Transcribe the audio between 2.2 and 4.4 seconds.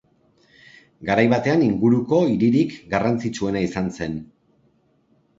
hiririk garrantzitsuena izan zen.